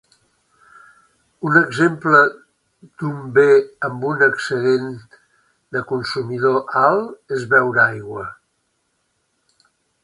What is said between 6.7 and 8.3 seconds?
alt és beure aigua.